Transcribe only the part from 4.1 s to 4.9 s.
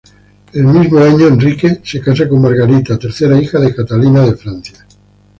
de Francia.